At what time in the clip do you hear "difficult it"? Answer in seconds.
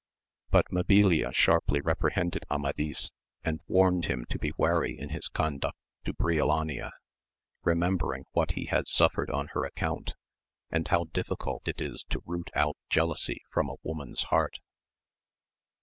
11.13-11.79